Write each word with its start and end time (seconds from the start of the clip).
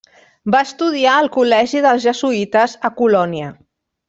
Va 0.53 0.61
estudiar 0.67 1.17
al 1.17 1.29
col·legi 1.37 1.83
dels 1.87 2.07
jesuïtes 2.09 2.75
a 2.91 2.95
Colònia. 3.03 3.53